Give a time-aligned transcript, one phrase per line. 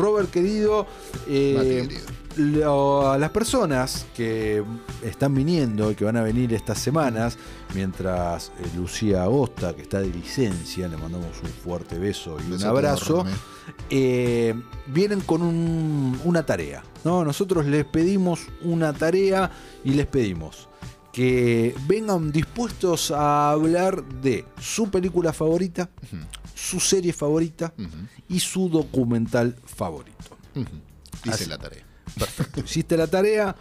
[0.00, 0.86] Robert querido,
[1.28, 2.60] eh, Mate, querido.
[2.60, 4.62] lo- a las personas que
[5.04, 7.36] están viniendo y que van a venir estas semanas,
[7.74, 12.62] mientras eh, Lucía Agosta, que está de licencia, le mandamos un fuerte beso y un
[12.64, 13.24] abrazo,
[13.90, 14.54] eh,
[14.86, 16.82] vienen con un- una tarea.
[17.04, 17.24] ¿no?
[17.24, 19.50] Nosotros les pedimos una tarea
[19.84, 20.68] y les pedimos
[21.12, 25.90] que vengan dispuestos a hablar de su película favorita,
[26.54, 27.72] su serie favorita
[28.28, 30.36] y su documental favorito.
[30.54, 30.66] ujú.
[31.24, 31.46] Hice Así.
[31.46, 31.84] la tarea.
[32.18, 32.60] Perfecto.
[32.60, 33.54] Hiciste la tarea,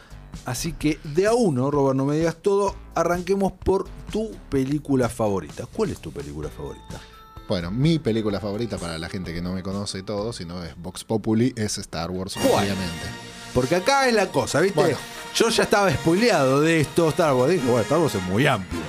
[0.45, 5.65] así que de a uno, Robert, no me digas todo, arranquemos por tu película favorita.
[5.65, 7.01] ¿Cuál es tu película favorita?
[7.47, 10.63] Bueno, mi película favorita para la gente que no me conoce y todo, si no
[10.63, 12.63] es Vox Populi, es Star Wars, ¿Cuál?
[12.65, 13.05] obviamente.
[13.53, 14.79] Porque acá es la cosa, ¿viste?
[14.79, 14.97] Bueno.
[15.35, 17.51] Yo ya estaba spoileado de esto, Star Wars.
[17.53, 18.79] Dije, bueno, Star Wars es muy amplio.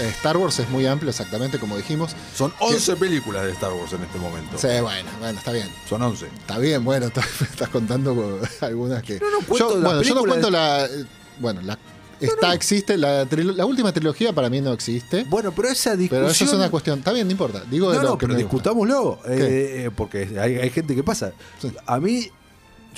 [0.00, 2.14] Eh, Star Wars es muy amplio, exactamente como dijimos.
[2.34, 4.56] Son 11 películas de Star Wars en este momento.
[4.58, 5.68] Sí, bueno, bueno, está bien.
[5.88, 6.26] Son 11.
[6.26, 9.18] Está bien, bueno, está- estás contando con algunas que.
[9.20, 10.84] No, no cuento yo, bueno, yo no cuento la.
[10.86, 11.04] eh,
[11.38, 11.78] Bueno, la.
[12.20, 13.24] Está, existe, la,
[13.64, 15.24] última trilogía para mí no existe.
[15.28, 16.22] Bueno, pero esa discusión...
[16.24, 16.98] Pero eso es una cuestión.
[16.98, 17.62] Está bien, no importa.
[17.70, 19.20] Digo de No, lo no, que pero me discutámoslo.
[19.26, 21.30] eh, eh, porque hay, hay gente que pasa.
[21.62, 21.70] Sí.
[21.86, 22.28] A mí,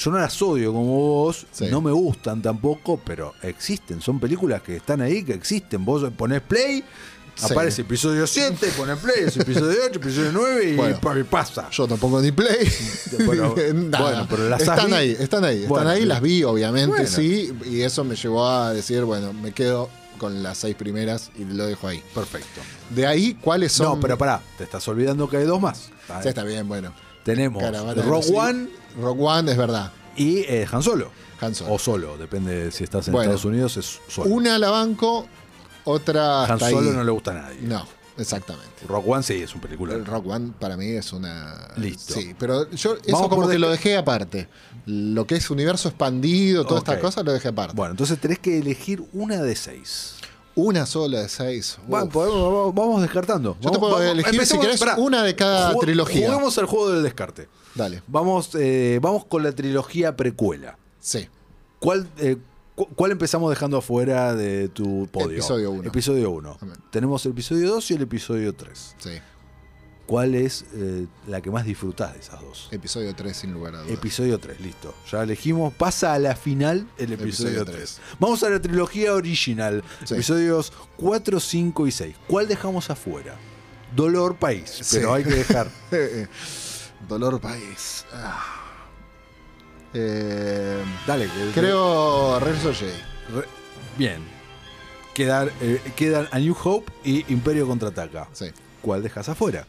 [0.03, 1.67] yo no las odio como vos, Sí.
[1.70, 4.01] no me gustan tampoco, pero existen.
[4.01, 5.84] Son películas que están ahí, que existen.
[5.84, 6.83] Vos ponés play,
[7.34, 7.47] Sí.
[7.53, 10.98] aparece episodio 7, ponés play, es episodio 8, episodio 9 y, Bueno.
[11.01, 11.69] pa- y pasa.
[11.70, 12.69] Yo no pongo ni play.
[13.27, 13.55] Bueno,
[14.29, 16.07] pero las están ahí, están ahí, Bueno, están ahí, sí.
[16.07, 17.53] las vi, obviamente, sí.
[17.67, 21.67] Y eso me llevó a decir, bueno, me quedo con las seis primeras y lo
[21.67, 22.03] dejo ahí.
[22.14, 22.61] Perfecto.
[22.91, 23.87] De ahí, ¿cuáles son?
[23.87, 25.91] No, pero pará, te estás olvidando que hay dos más.
[26.23, 26.92] Sí, está bien, bueno.
[27.25, 28.69] Tenemos Caravana de Rogue los- One
[29.01, 29.93] Rogue One es verdad.
[30.17, 31.11] y eh, Han Solo.
[31.41, 31.73] Han Solo.
[31.75, 33.31] O solo, depende de si estás en Bueno.
[33.31, 34.29] Estados Unidos, es solo.
[34.31, 35.27] Una la banco,
[35.85, 36.97] otra Han Solo ahí.
[36.97, 37.61] no le gusta a nadie.
[37.63, 37.87] No,
[38.19, 38.69] exactamente.
[38.87, 39.95] Rogue One sí es un película.
[39.95, 41.69] El Rock One para mí es una.
[41.77, 42.15] Listo.
[42.15, 44.48] Sí, pero yo eso Vamos como que de- lo dejé aparte.
[44.87, 46.89] Lo que es universo expandido, toda Ok.
[46.89, 47.75] esta cosa, lo dejé aparte.
[47.77, 50.15] Bueno, entonces tenés que elegir una de seis.
[50.62, 51.78] Una sola de seis.
[51.86, 53.55] Bueno, podemos- vamos, vamos descartando.
[53.61, 54.96] Yo te Vamos- puedo vamos- elegir, si empecemos- querés, pará.
[54.96, 56.27] una de cada Ju- trilogía.
[56.29, 57.48] Juguemos al juego del descarte.
[57.74, 58.02] Dale.
[58.07, 60.77] Vamos, eh, vamos con la trilogía precuela.
[61.01, 61.29] Sí.
[61.79, 62.36] ¿Cuál, eh,
[62.74, 65.30] cu- ¿Cuál empezamos dejando afuera de tu podio?
[65.30, 65.89] Episodio uno.
[65.89, 66.58] Episodio 1.
[66.61, 66.77] Amén.
[66.90, 68.95] Tenemos el episodio 2 y el episodio 3.
[68.98, 69.12] Sí.
[70.11, 72.67] ¿Cuál es eh, la que más disfrutás de esas dos?
[72.73, 73.93] Episodio 3, sin lugar a dudas.
[73.93, 74.93] Episodio 3, listo.
[75.09, 78.01] Ya elegimos, pasa a la final el episodio, Episodio 3.
[78.19, 80.15] Vamos a la trilogía original, Sí.
[80.15, 82.17] episodios 4, 5 y 6.
[82.27, 83.37] ¿Cuál dejamos afuera?
[83.95, 84.97] Dolor País, Sí.
[84.97, 85.69] pero hay que dejar.
[87.09, 88.05] Dolor País.
[88.13, 88.45] Ah.
[89.95, 92.92] Eh, Dale, creo Regreso Jedi.
[93.33, 93.47] Re-
[93.97, 94.23] Bien.
[95.15, 98.27] Quedan, eh, quedan A New Hope y Imperio contraataca.
[98.33, 98.47] Sí.
[98.83, 99.69] ¿Cuál dejas afuera?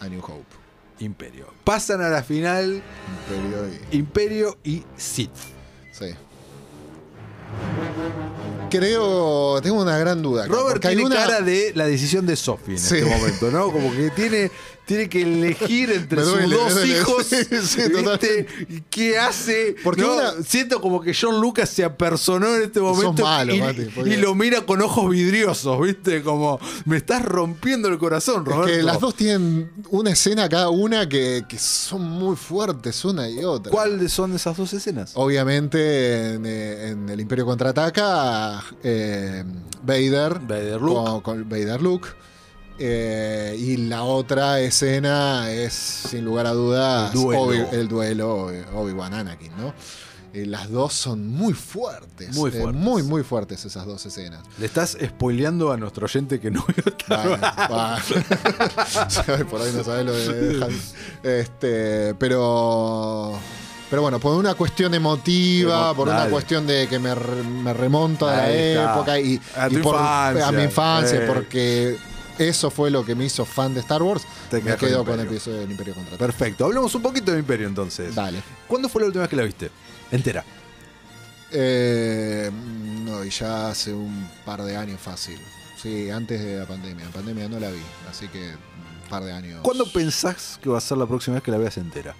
[0.00, 0.44] A New Hope.
[1.00, 1.46] Imperio.
[1.64, 2.82] Pasan a la final
[3.28, 5.30] Imperio y- Imperio y Sith.
[5.92, 6.06] Sí.
[8.70, 9.60] Creo.
[9.62, 10.44] Tengo una gran duda.
[10.44, 12.96] acá, Robert hay tiene una- cara de la decisión de Sophie en Sí.
[12.96, 13.70] este momento, ¿no?
[13.70, 14.50] Como que tiene,
[14.86, 16.98] tiene que elegir entre sus dos duele.
[16.98, 17.26] hijos.
[17.26, 17.90] Sí, ¿viste?
[17.90, 18.46] totalmente.
[18.68, 19.74] ¿Y ¿Qué hace?
[19.82, 20.14] Porque ¿No?
[20.14, 24.10] una- Siento como que John Lucas se apersonó en este momento malo, y, Mati, porque-
[24.10, 26.22] y lo mira con ojos vidriosos, ¿viste?
[26.22, 28.76] Como me estás rompiendo el corazón, Es Roberto.
[28.76, 33.42] que las dos tienen una escena cada una que, que son muy fuertes, una y
[33.44, 33.72] otra.
[33.72, 35.12] ¿Cuáles son esas dos escenas?
[35.14, 39.42] Obviamente en, eh, en el Imperio contraataca, eh,
[39.82, 40.94] Vader, Vader Luke.
[41.10, 42.08] Con, con Vader Luke.
[42.78, 47.42] Eh, y la otra escena es, sin lugar a dudas, El duelo.
[47.42, 49.72] Obi- el duelo Obi- Obi-Wan Anakin, ¿no?
[50.34, 52.34] Eh, las dos son muy fuertes.
[52.36, 52.82] Muy eh, fuertes.
[52.82, 54.40] muy, muy fuertes esas dos escenas.
[54.58, 57.38] Le estás spoileando a nuestro oyente que no vio Bueno,
[59.50, 60.94] por ahí no sabes lo de Hans.
[61.22, 63.32] Este, pero.
[63.88, 68.28] Pero bueno, por una cuestión emotiva, Emo- por una cuestión de que me, me remonto
[68.28, 70.48] a la época y, A y tu por- infancia.
[70.48, 71.96] a mi infancia, porque
[72.38, 74.22] eso fue lo que me hizo fan de Star Wars.
[74.50, 76.64] Te me quedo con el episodio del Imperio Contra Perfecto.
[76.64, 78.14] Hablemos un poquito de Imperio entonces.
[78.14, 78.42] Dale.
[78.66, 79.70] ¿Cuándo fue la última vez que la viste?
[80.10, 80.44] Entera.
[81.52, 82.50] Eh,
[83.04, 85.38] no, y ya hace un par de años fácil.
[85.80, 87.04] Sí, antes de la pandemia.
[87.04, 87.80] En pandemia no la vi,
[88.10, 89.60] así que un par de años.
[89.62, 92.14] ¿Cuándo pensás que va a ser la próxima vez que la veas entera?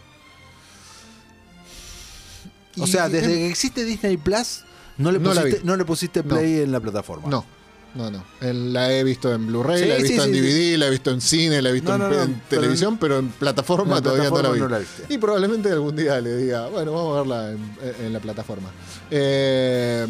[2.79, 4.61] O sea, desde que existe Disney Plus,
[4.99, 6.29] no le pusiste, no le pusiste No.
[6.29, 7.29] play en la plataforma.
[7.29, 7.45] No,
[7.95, 8.25] no, no.
[8.41, 10.91] La he visto en Blu-ray, Sí, la he sí, visto en sí, DVD, la he
[10.91, 13.29] visto en cine, la he visto No, en, no, no, en pero televisión, pero en
[13.31, 14.61] plataforma todavía no la vi.
[14.61, 14.81] la.
[15.09, 18.71] Y probablemente algún día le diga, bueno, vamos a verla en, en la plataforma.
[19.11, 20.07] Eh,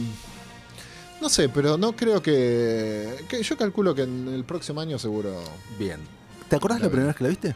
[1.21, 5.43] no sé, pero no creo que, que- Yo calculo que en el próximo año seguro.
[5.79, 6.01] Bien.
[6.49, 7.55] ¿Te acordás La la primera vez que la viste?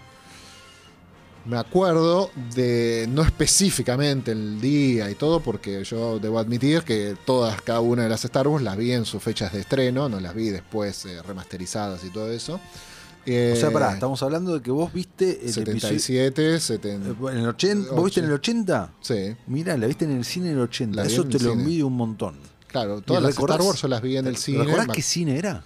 [1.44, 7.60] Me acuerdo de, no específicamente el día y todo, porque yo debo admitir que todas,
[7.62, 10.34] cada una de las Star Wars las vi en sus fechas de estreno, no las
[10.34, 12.54] vi después eh, remasterizadas y todo eso.
[12.54, 17.48] o sea, pará, estamos hablando de que vos viste el 77, episodio, 70, en el
[17.48, 18.92] 80, ¿Vos viste en el 80?
[19.00, 19.36] Sí.
[19.46, 21.04] Mirá, la viste en el cine en el 80.
[21.04, 22.36] Eso te lo envidio un montón.
[22.66, 24.64] Claro, todas las Star Wars yo las vi en el cine.
[24.64, 25.64] ¿Recordás qué cine era?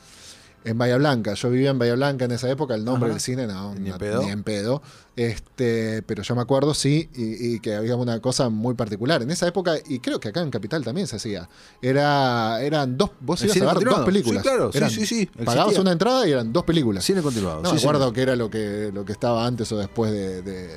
[0.64, 3.46] En Bahía Blanca, yo vivía en Bahía Blanca en esa época, el nombre del cine
[3.46, 4.22] no, ni, en pedo.
[4.22, 4.80] ni en pedo.
[5.14, 9.22] Este, pero yo me acuerdo, sí, y, que había una cosa muy particular.
[9.22, 11.48] En esa época, y creo que acá en Capital también se hacía,
[11.82, 14.42] era, eran dos, vos ibas a ver dos películas.
[14.42, 15.26] Sí, claro, sí, sí, sí.
[15.44, 17.04] Pagabas una entrada y eran dos películas.
[17.04, 17.60] Cine continuado.
[17.62, 20.70] No me acuerdo que era lo que, lo que estaba antes o después de,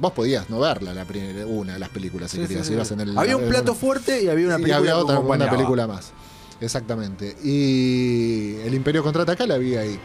[0.00, 2.68] vos podías no verla la primera, una de las películas si querías.
[2.70, 4.76] Ibas en el, había un plato fuerte y había una película.
[4.76, 6.12] Y había otra, una película más.
[6.60, 7.36] Exactamente.
[7.42, 9.98] Y el Imperio contraataca la vi ahí,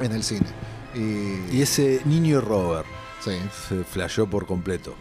[0.00, 0.46] en el cine.
[0.94, 2.86] Y, ese niño Robert
[3.22, 3.32] sí.
[3.68, 4.94] se flasheó por completo.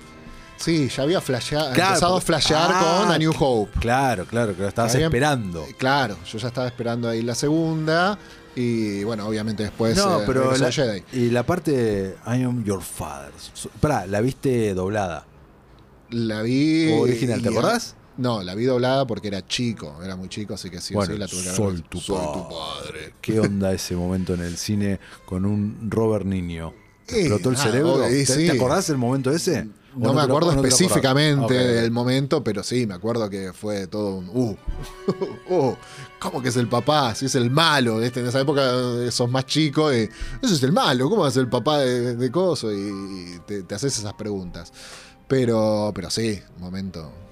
[0.57, 3.79] Sí, ya había empezado a flashear ah, con A New Hope.
[3.79, 5.65] Claro, claro, que lo estabas esperando.
[5.77, 8.17] Claro, yo ya estaba esperando ahí la segunda.
[8.55, 9.97] Y bueno, obviamente después.
[9.97, 10.55] No, eh, pero.
[10.55, 11.03] La, Jedi.
[11.11, 13.31] Y la parte I am your father.
[13.81, 15.25] Pará, ¿la viste doblada?
[16.09, 16.91] La vi.
[16.93, 17.95] original, ¿te acordás?
[18.17, 21.19] No, la vi doblada porque era chico, era muy chico, así que sí, bueno, sí
[21.19, 23.13] la tuve que soy Tu soy tu padre.
[23.21, 26.73] ¿Qué onda ese momento en el cine con un Robert niño?
[27.05, 27.99] ¿Te explotó el cerebro?
[28.07, 29.67] ¿Te, acordás del momento ese?
[29.95, 34.29] No, me acuerdo específicamente del momento, pero sí, me acuerdo que fue todo un.
[34.29, 34.55] Uh,
[35.49, 35.75] uh,
[36.19, 37.15] ¿Cómo que es el papá?
[37.15, 38.01] Si es el malo.
[38.01, 38.71] Este, en esa época
[39.11, 40.09] sos más chico y.
[40.41, 41.09] Eso es el malo.
[41.09, 42.73] ¿Cómo ser el papá de, Coso?
[42.73, 44.73] Y, te, te, haces esas preguntas.
[45.27, 47.24] Pero, pero sí, momento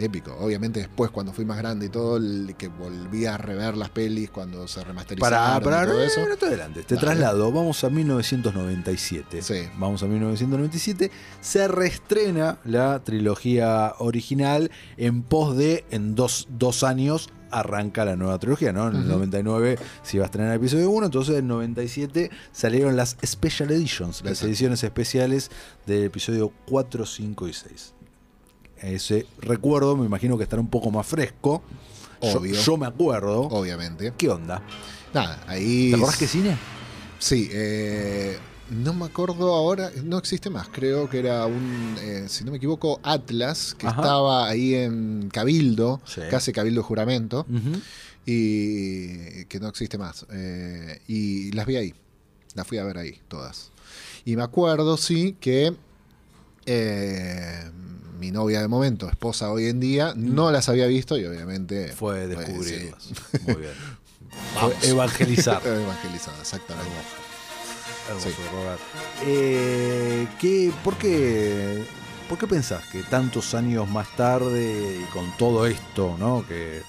[0.00, 0.36] épico.
[0.38, 2.20] Obviamente después cuando fui más grande y todo,
[2.56, 5.38] que volví a rever las pelis cuando se remasterizaron.
[5.38, 6.20] Para, para, todo eso.
[6.26, 6.82] No, adelante.
[6.82, 9.42] Te traslado, vamos a 1997.
[9.42, 9.68] Sí.
[9.78, 11.10] Vamos a 1997.
[11.40, 18.38] Se reestrena la trilogía original en pos de, en dos, dos años, arranca la nueva
[18.38, 18.88] trilogía, ¿no?
[18.88, 22.96] En el 99 se iba a estrenar el episodio 1, entonces en el 97 salieron
[22.96, 25.50] las Special Editions, las ediciones especiales
[25.86, 27.94] del episodio 4, 5 y 6
[28.82, 31.62] ese recuerdo me imagino que estará un poco más fresco.
[32.20, 32.54] Obvio.
[32.54, 33.42] Yo, me acuerdo.
[33.42, 34.12] Obviamente.
[34.16, 34.62] ¿Qué onda?
[35.14, 35.90] Nada, ahí.
[35.90, 36.56] ¿Te acordás qué cine?
[37.18, 38.38] Sí, eh,
[38.70, 40.68] no me acuerdo ahora, no existe más.
[40.68, 46.00] Creo que era un, eh, si no me equivoco, Atlas, que estaba ahí en Cabildo,
[46.30, 47.46] casi Cabildo Juramento,
[48.24, 50.26] y que no existe más.
[50.30, 51.94] Eh, y las vi ahí,
[52.54, 53.72] las fui a ver ahí, todas.
[54.24, 55.74] Y me acuerdo, sí, que
[58.18, 61.88] mi novia de momento, esposa hoy en día, no las había visto y obviamente...
[61.92, 63.10] Fue descubrirlas.
[63.46, 63.72] Muy bien.
[64.82, 65.62] evangelizar.
[65.66, 66.90] evangelizar, exactamente.
[69.26, 71.84] Eh, ¿qué, por, qué,
[72.28, 76.44] ¿Por qué pensás que tantos años más tarde y con todo esto, ¿no?
[76.46, 76.82] que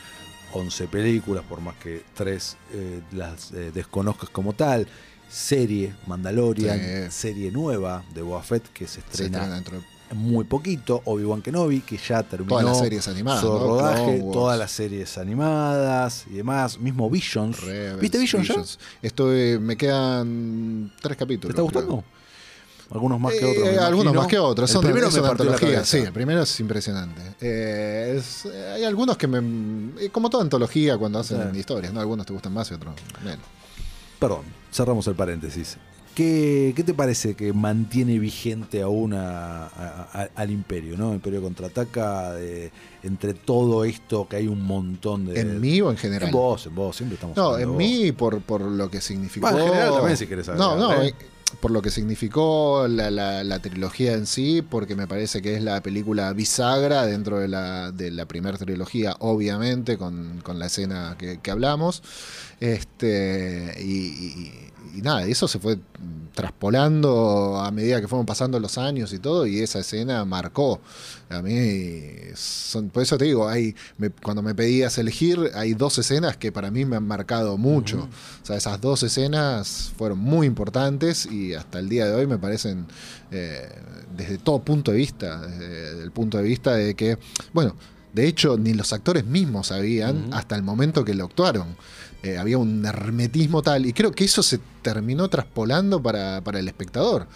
[0.54, 4.88] 11 películas, por más que tres eh, las eh, desconozcas como tal,
[5.30, 11.02] serie Mandalorian, serie nueva de Boba Fett que se estrena, se dentro de muy poquito,
[11.06, 16.26] Obi-Wan Kenobi, que ya terminó todas las series animadas, su rodaje, todas las series animadas
[16.30, 17.58] y demás, mismo Visions.
[18.00, 18.64] ¿Viste Visions, ya?
[19.02, 21.56] Estoy, me quedan tres capítulos.
[21.56, 22.04] ¿Te está gustando?
[22.92, 23.68] Algunos más que otros.
[23.68, 24.74] Eh, algunos más que otros.
[24.74, 25.86] El primero me antología.
[25.86, 27.22] Sí, el primero es impresionante.
[27.40, 28.20] Eh,
[28.74, 30.04] hay algunos que me.
[30.04, 32.00] Eh, como toda antología cuando hacen historias, ¿no?
[32.00, 33.46] Algunos te gustan más y otros menos.
[34.20, 35.78] Perdón, cerramos el paréntesis.
[36.20, 40.98] ¿Qué, te parece que mantiene vigente aún al imperio?
[40.98, 41.12] ¿no?
[41.12, 42.74] El imperio contraataca de,
[43.04, 45.40] entre todo esto que hay un montón de...
[45.40, 46.28] ¿En mí o en general?
[46.28, 49.48] En vos, en vos, siempre estamos No, en mí por, por lo que significó...
[49.48, 50.60] en general también si querés saber.
[50.60, 51.16] No, no, ¿eh?
[51.62, 56.34] por lo que significó la, trilogía en sí, porque me parece que es la película
[56.34, 62.04] bisagra dentro de la, de la primera trilogía, obviamente, con, la escena que, hablamos.
[62.60, 64.69] Este, y y
[65.02, 65.80] nada, eso se fue
[66.34, 70.80] traspolando a medida que fueron pasando los años y todo, y esa escena marcó.
[71.30, 72.06] A mí,
[72.36, 73.76] son, por eso te digo, hay,
[74.24, 78.08] cuando me pedías elegir, hay dos escenas que para mí me han marcado mucho.
[78.42, 82.38] O sea, esas dos escenas fueron muy importantes y hasta el día de hoy me
[82.38, 82.88] parecen,
[83.32, 83.70] eh,
[84.16, 87.18] desde todo punto de vista, desde el punto de vista de que,
[87.54, 87.76] bueno,
[88.14, 91.76] de hecho, ni los actores mismos sabían hasta el momento que lo actuaron.
[92.22, 97.28] Eh, había un hermetismo tal, y creo que eso se terminó traspolando para, el espectador,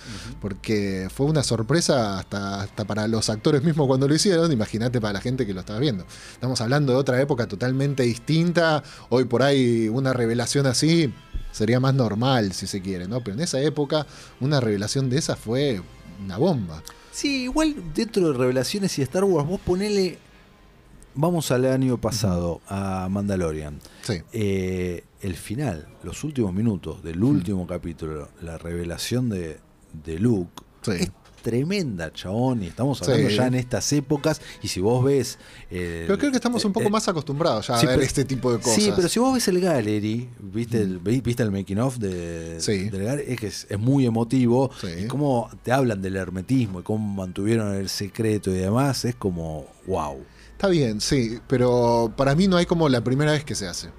[0.41, 5.13] porque fue una sorpresa hasta, hasta para los actores mismos cuando lo hicieron, imagínate para
[5.13, 6.05] la gente que lo estaba viendo.
[6.33, 11.13] Estamos hablando de otra época totalmente distinta, hoy por ahí una revelación así
[11.53, 13.21] sería más normal, si se quiere, ¿no?
[13.21, 14.05] Pero en esa época,
[14.41, 15.81] una revelación de esa fue
[16.21, 16.83] una bomba.
[17.11, 20.17] Sí, igual dentro de revelaciones y Star Wars, vos ponele.
[21.15, 23.79] Vamos al año pasado, a Mandalorian.
[24.01, 24.15] Sí.
[24.33, 29.59] Eh, el final, los últimos minutos del último capítulo, la revelación de,
[30.05, 30.91] de Luke, Sí.
[30.99, 31.11] es
[31.43, 32.63] tremenda, chabón.
[32.63, 33.03] Y estamos Sí.
[33.11, 34.41] hablando ya en estas épocas.
[34.63, 35.37] Y si vos ves.
[35.69, 38.05] el- Pero creo que estamos un poco eh, más acostumbrados ya sí, a ver pero-
[38.07, 38.75] este tipo de cosas.
[38.81, 42.59] Sí, pero si vos ves el gallery, viste el, vi- viste el making of de,
[42.59, 42.89] Sí.
[42.89, 44.71] del gallery, es que es, es muy emotivo.
[44.81, 44.87] Sí.
[45.03, 49.67] Y cómo te hablan del hermetismo y cómo mantuvieron el secreto y demás, es como
[49.85, 50.17] wow.
[50.63, 53.89] Está bien, sí, pero para mí no hay como la primera vez que se hace.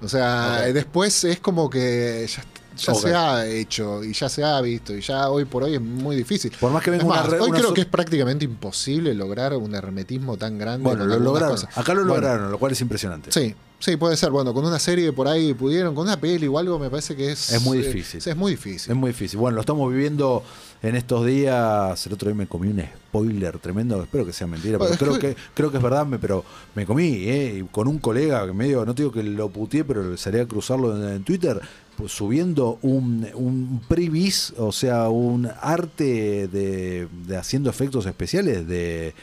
[0.00, 2.28] O sea, después es como que
[2.76, 5.80] ya, se ha hecho y ya se ha visto y ya hoy por hoy es
[5.80, 6.52] muy difícil.
[6.60, 9.14] Por más que venga una más, re- hoy una creo so- que es prácticamente imposible
[9.14, 10.84] lograr un hermetismo tan grande.
[10.84, 11.50] Bueno, lo lograron.
[11.56, 11.76] cosas.
[11.76, 13.32] Acá lo Bueno, lograron, lo cual es impresionante.
[13.32, 14.30] Sí, sí, puede ser.
[14.30, 17.32] Bueno, con una serie por ahí pudieron, con una peli o algo, me parece que
[17.32, 17.50] es.
[17.52, 18.22] Es muy eh, difícil.
[18.24, 18.92] es muy difícil.
[18.92, 19.40] Es muy difícil.
[19.40, 20.44] Bueno, lo estamos viviendo
[20.82, 22.06] en estos días.
[22.06, 24.02] El otro día me comí un spoiler tremendo.
[24.02, 26.04] Espero que sea mentira, pero creo que- creo que es verdad.
[26.06, 27.58] me- Pero me comí, ¿eh?
[27.60, 30.46] Y con un colega que medio, no te digo que lo puteé, pero salí a
[30.46, 31.60] cruzarlo en, en Twitter,
[31.96, 39.14] pues, subiendo un, un previs, o sea, un arte de, de haciendo efectos especiales de,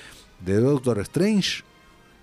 [0.45, 1.63] de Doctor Strange.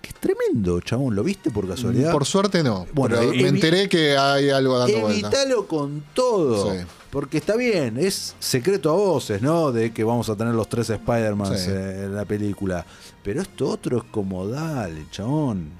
[0.07, 1.15] Que es tremendo, chabón.
[1.15, 2.13] ¿Lo viste por casualidad?
[2.13, 2.87] Por suerte no.
[2.93, 5.27] Bueno, pero me enteré que hay algo dando vuelta.
[5.27, 6.71] Evítalo con todo.
[6.71, 6.77] Sí.
[7.09, 9.71] Porque está bien, es secreto a voces, ¿no?
[9.73, 11.69] De que vamos a tener los tres Spider-Man Sí.
[11.71, 12.85] en la película.
[13.21, 15.71] Pero esto otro es como, dale, chabón.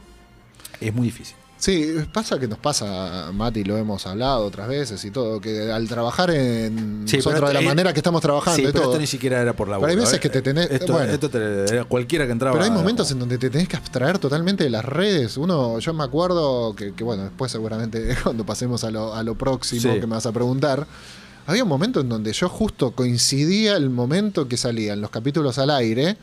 [0.82, 1.36] Es muy difícil.
[1.60, 5.88] Sí, pasa que nos pasa, Mati, lo hemos hablado otras veces y todo, que al
[5.88, 8.92] trabajar en Sí, nosotros de la eh, manera que estamos trabajando sí, y pero todo.
[8.92, 11.12] esto ni siquiera era por la Pero hay veces que te tenés- Esto, bueno.
[11.12, 12.54] esto te- era cualquiera que entraba.
[12.54, 15.36] Pero hay momentos en donde te tenés que abstraer totalmente de las redes.
[15.38, 19.36] Uno, yo me acuerdo que, que, bueno, después seguramente cuando pasemos a lo, a lo
[19.36, 20.00] próximo Sí.
[20.00, 20.86] que me vas a preguntar,
[21.48, 25.72] había un momento en donde yo justo coincidía el momento que salían los capítulos al
[25.72, 26.18] aire.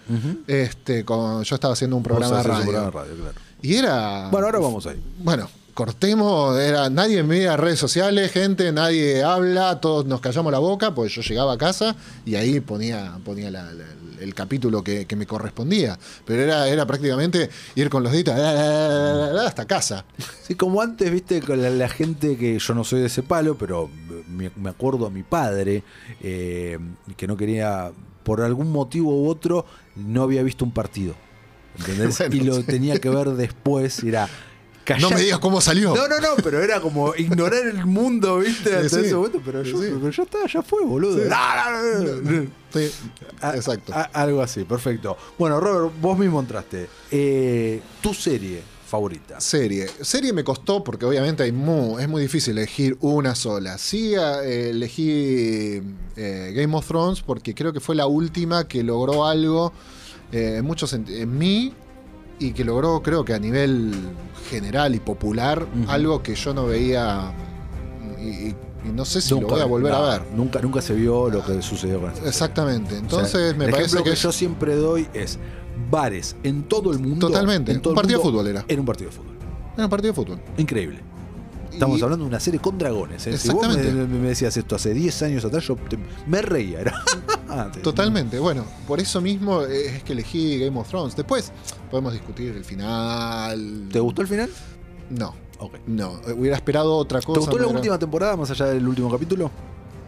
[0.46, 2.62] Este, con, yo estaba haciendo un programa de radio.
[2.62, 3.40] programa de radio, claro.
[3.64, 4.28] Y era.
[4.30, 5.00] Bueno, ahora vamos ahí.
[5.18, 10.94] Bueno, cortemos, era nadie mira redes sociales, gente, nadie habla, todos nos callamos la boca,
[10.94, 13.84] pues yo llegaba a casa y ahí ponía, ponía la- la-
[14.20, 15.98] el capítulo que, que me correspondía.
[16.24, 20.04] Pero era, era prácticamente ir con los deditos hasta casa.
[20.42, 23.56] Sí, como antes, viste, con la, la gente que yo no soy de ese palo,
[23.58, 23.90] pero
[24.28, 25.82] me, me acuerdo a mi padre,
[26.22, 26.78] eh,
[27.16, 27.90] que no quería,
[28.22, 29.66] por algún motivo u otro,
[29.96, 31.14] no había visto un partido.
[31.78, 32.18] ¿Entendés?
[32.28, 32.62] Bueno, y lo sí.
[32.64, 34.26] tenía que ver después, y era.
[34.26, 35.94] No callar- me digas cómo salió.
[35.94, 38.68] No, no, no, pero era como ignorar el mundo, ¿viste?
[38.68, 39.06] Sí, Hasta sí.
[39.06, 39.88] ese momento, pero, yo, Sí.
[39.98, 41.22] pero ya está, ya fue, boludo.
[41.22, 41.28] Sí.
[41.28, 42.50] No, no, no, no.
[43.40, 43.94] A- exacto.
[43.94, 45.16] a- algo así, perfecto.
[45.38, 46.86] Bueno, Robert, vos mismo entraste.
[47.10, 49.40] Eh, tu serie favorita.
[49.40, 49.86] Serie.
[50.02, 53.78] Serie me costó porque obviamente hay mu- es muy difícil elegir una sola.
[53.78, 55.80] Sí eh, elegí
[56.16, 59.72] eh, Game of Thrones porque creo que fue la última que logró algo
[60.32, 61.72] eh, en muchos en mí
[62.38, 63.92] y que logró creo que a nivel
[64.50, 67.32] general y popular algo que yo no veía
[68.20, 70.22] y, y- y no sé si lo voy a volver no, a ver.
[70.36, 72.88] Nunca, nunca se vio lo que sucedió con esta Exactamente.
[72.88, 75.38] O sea, Entonces me el parece ejemplo que, que yo siempre doy es
[75.90, 77.28] bares en todo el mundo.
[77.28, 78.64] Totalmente, en todo un el partido de fútbol era.
[78.68, 79.32] Era un partido de fútbol.
[79.74, 80.38] era un partido de fútbol.
[80.58, 81.00] Increíble.
[81.72, 83.26] Estamos Y- hablando de una serie con dragones.
[83.26, 83.38] ¿eh?
[83.38, 83.90] Si vos Exactamente.
[84.06, 86.80] me, me decías esto hace 10 años atrás, yo te- me reía.
[86.82, 86.94] Era
[87.82, 91.14] Totalmente, bueno, por eso mismo es que elegí Game of Thrones.
[91.16, 91.52] Después
[91.90, 93.88] podemos discutir el final.
[93.92, 94.50] ¿Te gustó el final?
[95.10, 95.74] No, Ok.
[95.86, 97.40] no, eh, hubiera esperado otra cosa.
[97.40, 99.50] ¿Te gustó la última temporada más allá del último capítulo?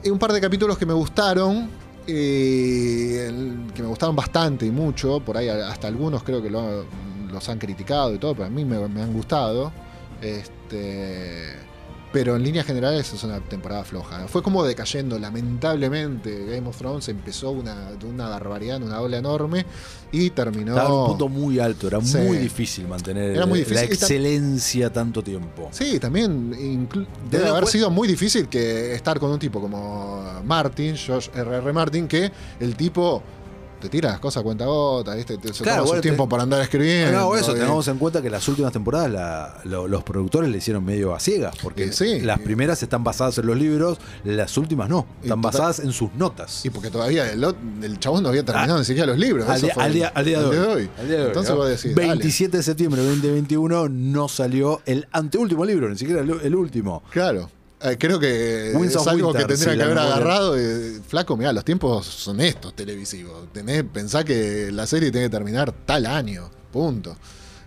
[0.04, 1.68] Hay un par de capítulos que me gustaron,
[2.06, 3.30] eh,
[3.74, 6.84] que me gustaron bastante y mucho, por ahí hasta algunos creo que lo-
[7.30, 9.72] los han criticado y todo, pero a mí me, me han gustado.
[10.22, 11.54] Este,
[12.12, 14.26] pero en líneas generales es una temporada floja.
[14.28, 16.46] Fue como decayendo, lamentablemente.
[16.46, 19.66] Game of Thrones empezó una, una barbaridad, una ola enorme
[20.12, 20.72] y terminó.
[20.72, 22.18] Estaba en un punto muy alto, era Sí.
[22.18, 23.78] muy difícil mantener muy la difícil.
[23.92, 25.68] Excelencia tanto tiempo.
[25.72, 26.88] Sí, también
[27.30, 31.72] debe haber sido muy difícil que estar con un tipo como Martin, George R.R.
[31.72, 33.22] Martin, que el tipo
[33.80, 35.38] te tira las cosas a cuenta gota, ¿viste?
[35.38, 37.18] Te, se Claro, toma su tiempo te- para andar escribiendo.
[37.18, 40.84] No, eso, tengamos en cuenta que las últimas temporadas la- lo- los productores le hicieron
[40.84, 42.20] medio a ciegas, porque sí.
[42.20, 46.12] las primeras están basadas en los libros, las últimas no, están total- basadas en sus
[46.14, 46.64] notas.
[46.64, 47.44] Y porque todavía el,
[47.82, 49.46] el chabón no había terminado ni siquiera los libros.
[49.48, 50.90] Ah, Al eso día, fue al día- al día de hoy.
[50.98, 51.56] Al día de hoy, Entonces ¿no?
[51.58, 52.08] vos decís, dale.
[52.08, 57.02] 27 de septiembre de 2021 no salió el anteúltimo libro, ni siquiera el, el último.
[57.10, 57.50] Claro.
[57.82, 60.56] Eh, creo que Winds es algo Winter, que tendría sí, que haber agarrado.
[61.06, 63.52] flaco, mira, los tiempos son estos televisivos.
[63.52, 66.50] Tenés, pensá que la serie tiene que terminar tal año.
[66.72, 67.16] Punto.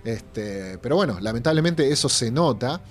[0.04, 2.82] Este, pero bueno, lamentablemente eso se nota.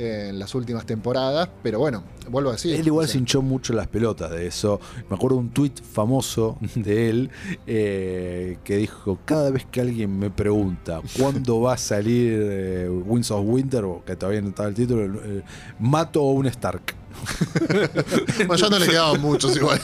[0.00, 2.74] En las últimas temporadas, pero bueno, vuelvo a decir.
[2.74, 4.80] Él igual o sea, se hinchó mucho las pelotas de eso.
[5.08, 7.30] Me acuerdo de un tuit famoso de él
[7.66, 13.30] eh, que dijo, cada vez que alguien me pregunta cuándo va a salir eh, Winds
[13.30, 15.42] of Winter, que todavía no estaba el título, eh,
[15.78, 16.99] mato a un Stark.
[18.46, 19.80] Bueno, ya no le quedaban muchos igual.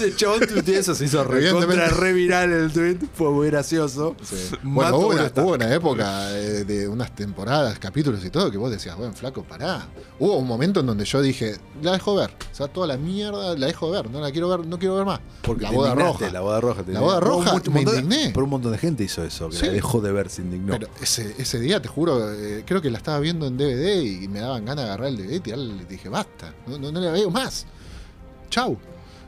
[0.00, 4.16] El chabón tuiteó eso, se hizo recontra re viral el tweet, fue muy gracioso.
[4.22, 4.36] Sí.
[4.62, 5.46] Bueno, hubo una, Stark.
[5.46, 9.42] hubo una época eh, de unas temporadas, capítulos y todo, que vos decías, bueno, flaco,
[9.44, 9.86] pará.
[10.18, 12.30] Hubo un momento en donde yo dije, la dejo ver.
[12.30, 15.04] O sea, toda la mierda la dejo ver, no la quiero ver, no quiero ver
[15.04, 15.20] más.
[15.42, 16.30] Porque la boda roja.
[16.30, 16.82] La boda roja.
[16.88, 18.30] La boda roja, Mucho- me montón- indigné.
[18.32, 19.66] Pero un montón de gente hizo eso, que Sí.
[19.66, 20.72] la dejó de ver, se indignó.
[20.72, 24.28] Pero ese, ese día, te juro, eh, creo que la estaba viendo en DVD y
[24.28, 25.74] me daban ganas de agarrar el DVD y tirarle.
[25.82, 27.66] Y dije, basta, no, no, no la veo más.
[28.50, 28.76] Chau.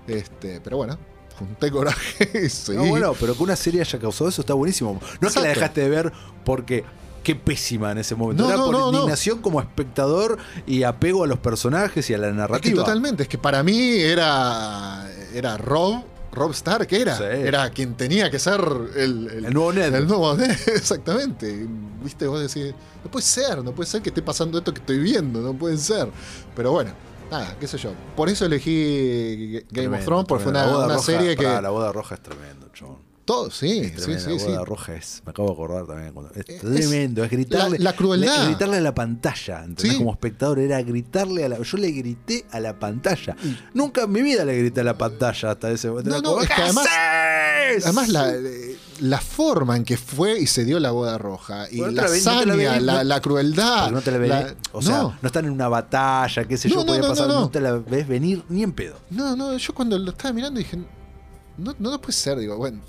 [0.06, 0.98] Este, pero bueno,
[1.38, 2.78] junté coraje y seguí.
[2.78, 5.00] No, bueno, pero que una serie haya causado eso está buenísimo.
[5.20, 6.12] No es que la dejaste de ver
[6.44, 6.84] porque
[7.22, 8.44] qué pésima en ese momento.
[8.44, 12.18] No, Era no, por no, indignación como espectador y apego a los personajes y a
[12.18, 12.84] la Es que narrativa.
[12.84, 17.16] totalmente, es que para mí era, era Rob, Rob Stark, era.
[17.16, 17.24] Sí.
[17.24, 18.60] Era quien tenía que ser
[18.96, 19.94] el, El nuevo Ned.
[19.94, 21.66] El nuevo Ned, exactamente.
[22.02, 24.98] Viste, vos decís, no puede ser, no puede ser que esté pasando esto que estoy
[24.98, 26.08] viendo, no puede ser.
[26.54, 26.92] Pero bueno,
[27.30, 27.92] nada, qué sé yo.
[28.14, 31.44] Por eso elegí Game Tremendo, of Thrones, porque fue una, roja- serie que.
[31.44, 32.98] pará, la boda roja es tremendo, chabón.
[33.28, 34.46] Todo, sí, Es sí, sí, la sí.
[34.46, 35.22] boda roja es.
[35.26, 36.14] Me acabo de acordar también.
[36.14, 37.78] cuando- es Es- tremendo, es gritarle.
[37.78, 38.38] la- la crueldad.
[38.38, 39.64] le- gritarle a la pantalla.
[39.64, 39.92] ¿entendés?
[39.92, 39.98] Sí.
[39.98, 41.62] Como espectador, era gritarle a la.
[41.62, 43.36] Yo le grité a la pantalla.
[43.74, 46.08] Nunca en mi vida le grité a la pantalla hasta ese momento.
[46.10, 46.86] No, no, es que ¿qué además-?
[47.84, 51.80] Además, la, eh, la forma en que fue y se dio la boda roja, y
[51.80, 53.90] Bueno, no la te la ve- no la no- la crueldad.
[53.90, 54.28] No te la ves.
[54.30, 55.16] la- o sea, no.
[55.20, 57.28] no, están en una batalla, qué sé yo, podía no, pasar.
[57.28, 57.50] no, No, no.
[57.50, 58.96] te la ves venir ni en pedo.
[59.10, 60.78] no, no, yo cuando lo estaba mirando dije,
[61.58, 62.80] no, no, no puede ser, digo, bueno.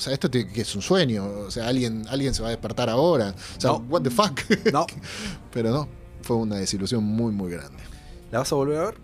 [0.00, 1.26] O sea, esto te- que es un sueño.
[1.46, 3.34] O sea, alguien, alguien se va a despertar ahora.
[3.58, 3.76] O sea, No.
[3.90, 4.40] what the fuck.
[4.72, 4.86] No.
[5.52, 5.86] Pero no,
[6.22, 7.82] fue una desilusión muy, muy grande.
[8.32, 8.94] ¿La vas a volver a ver?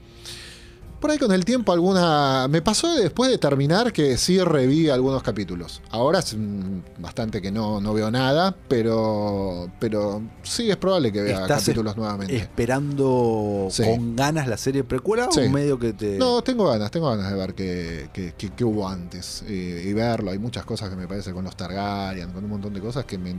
[1.00, 2.48] Por ahí con el tiempo alguna...
[2.48, 5.82] Me pasó después de terminar que sí reví algunos capítulos.
[5.90, 11.20] Ahora es mm, bastante que no, no veo nada, pero, pero sí es probable que
[11.22, 12.36] vea ¿Estás capítulos es- nuevamente.
[12.36, 13.82] ¿Esperando Sí.
[13.84, 15.40] con ganas la serie precuela Sí.
[15.40, 16.16] o medio que te.?
[16.18, 19.92] No, tengo ganas, tengo ganas de ver qué, qué- qué- qué hubo antes y, y
[19.92, 20.30] verlo.
[20.30, 23.18] Hay muchas cosas que me parece con los Targaryen, con un montón de cosas que
[23.18, 23.34] me,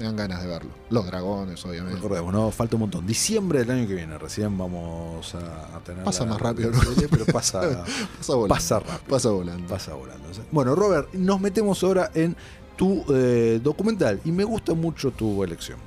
[0.00, 0.70] me dan ganas de verlo.
[0.88, 1.96] Los dragones, obviamente.
[1.96, 3.06] Recordemos, no falta un montón.
[3.06, 6.02] Diciembre del año que viene, recién vamos a, a tener.
[6.04, 6.80] Pasa la- más rápido, ¿no?
[7.10, 7.60] pero pasa,
[8.18, 8.48] Pasa volando.
[8.54, 9.08] pasa rápido.
[9.10, 9.68] Pasa volando.
[9.68, 10.28] Pasa volando.
[10.50, 12.34] Bueno, Robert, nos metemos ahora en
[12.76, 15.78] tu eh, documental y me gusta mucho tu elección.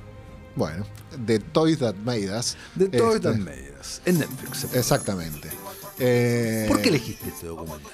[0.54, 0.86] Bueno,
[1.26, 2.56] The Toys That Made Us.
[2.76, 4.72] De Toys Este, That Made Us, en Netflix.
[4.74, 5.50] Exactamente.
[5.98, 6.66] Eh.
[6.68, 7.90] ¿Por qué elegiste este documental?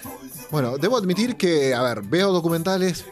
[0.50, 3.06] Bueno, debo admitir que, a ver, veo documentales,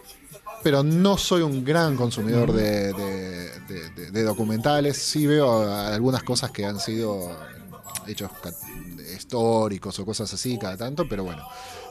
[0.62, 4.96] pero no soy un gran consumidor de, documentales.
[4.96, 7.30] Sí veo algunas cosas que han sido
[8.06, 8.30] hechos
[9.16, 11.42] históricos o cosas así cada tanto, pero bueno.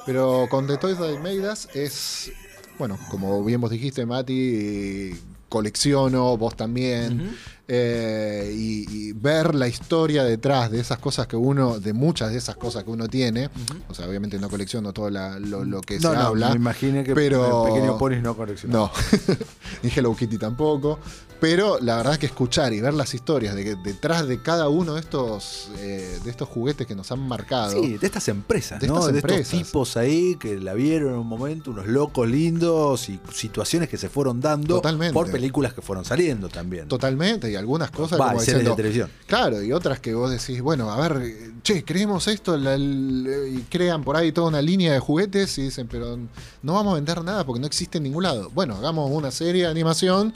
[0.06, 2.32] Pero con The Toys That Made Us es,
[2.78, 5.14] bueno, como bien vos dijiste, Mati,
[5.50, 7.36] colecciono, vos también.
[7.70, 12.38] Eh, y, y ver la historia detrás de esas cosas que uno, de muchas de
[12.38, 13.50] esas cosas que uno tiene,
[13.90, 16.50] o sea, obviamente no colecciono todo la- lo, lo que no, se no, habla.
[16.52, 18.78] me imaginé que pero- Pequeño Ponis no coleccionó.
[18.78, 18.92] No,
[19.84, 21.00] ni Hello Kitty tampoco.
[21.40, 24.96] Pero la verdad que escuchar y ver las historias de que detrás de cada uno
[24.96, 27.72] de estos, eh, de estos juguetes que nos han marcado.
[27.82, 28.96] Sí, de estas empresas, De ¿no?
[28.96, 29.42] estas de empresas.
[29.54, 33.98] estos tipos ahí que la vieron en un momento, unos locos lindos y situaciones que
[33.98, 35.14] se fueron dando Totalmente.
[35.14, 36.88] por películas que fueron saliendo también.
[36.88, 39.10] Totalmente, y algunas cosas Va, como diciendo, de televisión.
[39.28, 43.62] Claro, y otras que vos decís, bueno, a ver, che, creemos esto, la- el- y
[43.70, 46.18] crean por ahí toda una línea de juguetes y dicen, pero
[46.64, 48.50] no vamos a vender nada porque no existe en ningún lado.
[48.56, 50.34] Bueno, hagamos una serie de animación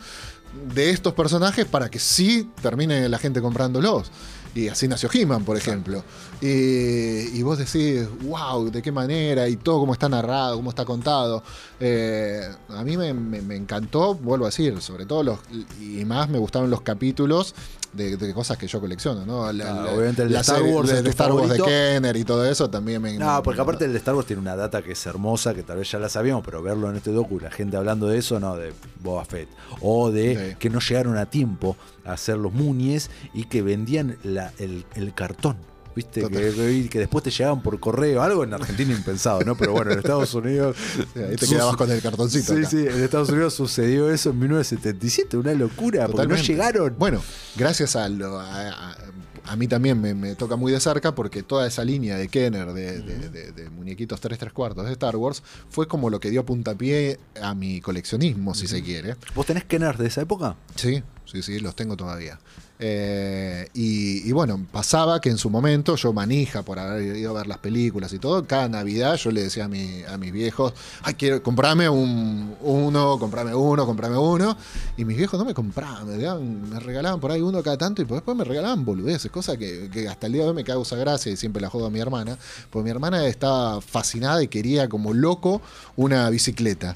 [0.74, 4.12] de estos personajes para que sí termine la gente comprándolos.
[4.54, 6.04] Y así nació He-Man, por ejemplo.
[6.42, 11.42] Y, vos decís, wow, de qué manera, y todo cómo está narrado, cómo está contado.
[11.80, 15.40] Eh, a mí me, me- encantó, vuelvo a decir, sobre todo los,
[15.80, 17.56] y más me gustaron los capítulos
[17.94, 19.52] de, de cosas que yo colecciono, ¿no?
[19.52, 21.64] La, Claro, la- obviamente el de la Star Wars de, de Wars de.
[21.64, 23.18] Kenner y todo eso también me.
[23.18, 25.64] No, me- porque aparte el de Star Wars tiene una data que es hermosa, que
[25.64, 28.40] tal vez ya la sabíamos, pero verlo en este docu, la gente hablando de eso,
[28.40, 28.74] no, de
[29.04, 29.50] Boba Fett.
[29.82, 30.56] O de Sí.
[30.60, 31.76] que no llegaron a tiempo
[32.06, 35.58] a hacer los Munies y que vendían la- el, el cartón.
[35.96, 36.22] ¿Viste?
[36.30, 39.56] Que, que- después te llegaban por correo, algo en Argentina impensado, ¿no?
[39.58, 40.76] Pero bueno, en Estados Unidos.
[41.16, 42.54] Ahí te quedabas con el cartoncito.
[42.54, 42.70] Sí, acá.
[42.70, 46.48] sí, en Estados Unidos sucedió eso en 1977, una locura, porque no Totalmente.
[46.48, 46.96] llegaron.
[46.98, 47.22] Bueno,
[47.58, 48.98] gracias a, lo- a, a-
[49.44, 52.74] a mí también me, me toca muy de cerca porque toda esa línea de Kenner,
[52.74, 56.30] de, de- de- de muñequitos 3 3 cuartos de Star Wars, fue como lo que
[56.30, 59.16] dio puntapié a mi coleccionismo, si se quiere.
[59.36, 60.56] ¿Vos tenés Kenner de esa época?
[60.76, 62.40] Sí, sí, sí, los tengo todavía.
[62.84, 67.34] Eh, y, y bueno, pasaba que en su momento yo manija por haber ido a
[67.34, 70.74] ver las películas y todo, cada Navidad yo le decía a, mi, a mis viejos,
[71.04, 74.58] ay, quiero, comprame un, uno, comprame uno, comprame uno.
[74.98, 78.02] Y mis viejos no me compraban, me, daban- me regalaban por ahí uno cada tanto
[78.02, 80.96] y después me regalaban boludeces, cosa que, que hasta el día de hoy me causa
[80.96, 82.36] gracia y siempre la jodo a mi hermana,
[82.72, 85.62] porque mi hermana estaba fascinada y quería como loco
[85.96, 86.96] una bicicleta.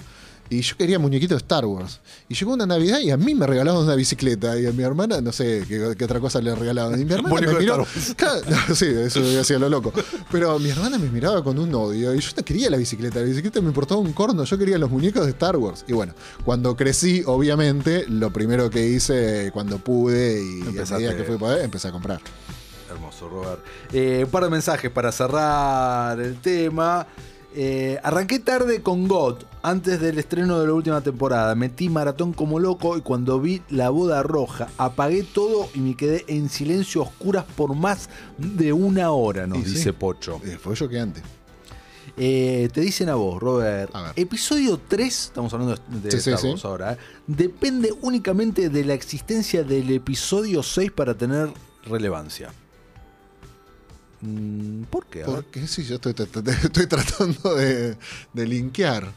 [0.49, 1.99] Y yo quería muñequito de Star Wars.
[2.29, 4.60] Y llegó una Navidad y a mí me regalaban una bicicleta.
[4.60, 7.01] Y a mi hermana, no sé qué, qué otra cosa le regalaban.
[7.01, 7.86] Y mi hermana me miró.
[8.15, 8.43] Claro,
[8.75, 9.91] sí, eso hacía lo loco.
[10.31, 12.13] Pero mi hermana me miraba con un odio.
[12.13, 13.19] Y yo no quería la bicicleta.
[13.19, 14.43] La bicicleta me importaba un corno.
[14.43, 15.84] Yo quería los muñecos de Star Wars.
[15.88, 21.23] Y bueno, cuando crecí, obviamente, lo primero que hice cuando pude y a medida que
[21.23, 22.21] fui poder, empecé a comprar.
[22.89, 23.62] Hermoso, Robert.
[23.91, 27.08] Eh, un par de mensajes para cerrar el tema.
[27.57, 31.55] Eh, arranqué tarde con God, antes del estreno de la última temporada.
[31.55, 36.25] Metí maratón como loco y cuando vi la boda roja, apagué todo y me quedé
[36.27, 39.69] en silencio a oscuras por más de una hora, nos sí.
[39.75, 40.41] dice Pocho.
[40.43, 41.23] Eh, Fue yo que antes.
[42.17, 43.89] Eh, te dicen a vos, Robert.
[43.93, 44.11] A.
[44.17, 46.97] Episodio 3, estamos hablando de Sí, Star Wars ahora, ¿eh?
[47.25, 51.49] depende únicamente de la existencia del episodio 6 para tener
[51.85, 52.51] relevancia.
[54.21, 55.21] Mm, ¿Por qué?
[55.23, 57.97] Porque sí, yo estoy, trat- estoy tratando de,
[58.34, 59.12] de linkear.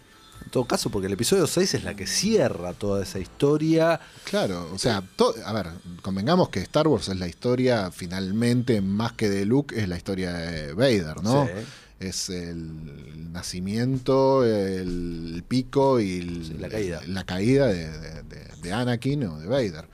[0.45, 4.01] En todo caso, porque el episodio 6 es la que cierra toda esa historia.
[4.25, 5.03] Claro, o sea,
[5.45, 5.67] a ver,
[6.01, 10.33] convengamos que Star Wars es la historia, finalmente, más que de Luke, es la historia
[10.33, 11.45] de Vader, ¿no?
[11.47, 11.53] Sí.
[12.01, 17.01] Es el nacimiento, el pico y el- Sí, la caída.
[17.07, 18.23] la caída de-
[18.63, 19.87] de Anakin o de Vader.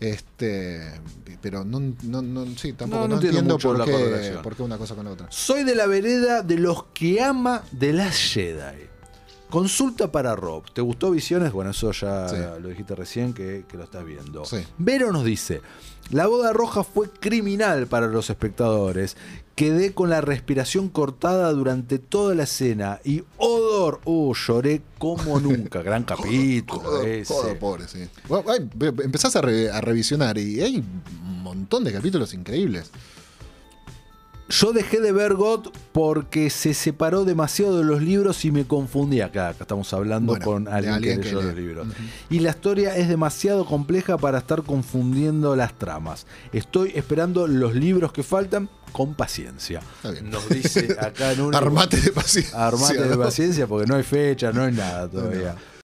[0.00, 0.80] Este,
[1.42, 5.04] pero no, no, no, sí, tampoco No, entiendo por qué, por qué una cosa con
[5.04, 5.26] la otra.
[5.30, 8.89] Soy de la vereda de los que ama de las Jedi.
[9.50, 10.64] Consulta para Rob.
[10.72, 11.52] ¿Te gustó Visiones?
[11.52, 12.36] Bueno, eso ya Sí.
[12.62, 14.44] lo dijiste recién que, que lo estás viendo.
[14.44, 14.58] Sí.
[14.78, 15.60] Vero nos dice:
[16.10, 19.16] La boda roja fue criminal para los espectadores.
[19.56, 22.98] Quedé con la respiración cortada durante toda la escena.
[23.04, 25.82] Y odor, uh, lloré como nunca.
[25.82, 26.80] Gran capítulo.
[26.80, 27.34] Joder, ese.
[27.34, 28.08] joder, pobre, sí.
[28.28, 28.50] Bueno,
[29.02, 32.90] empezás a, re- a revisionar y hay un montón de capítulos increíbles.
[34.50, 39.20] Yo dejé de ver God porque se separó demasiado de los libros y me confundí
[39.20, 39.50] acá.
[39.50, 41.86] Acá estamos hablando Bueno, con alguien, alguien que leyó los libros.
[42.28, 46.26] Y la historia es demasiado compleja para estar confundiendo las tramas.
[46.52, 49.82] Estoy esperando los libros que faltan con paciencia.
[50.24, 51.54] Nos dice acá en un...
[51.60, 52.66] Armate de paciencia.
[52.66, 55.54] Armate de paciencia porque no hay fecha, no hay nada todavía.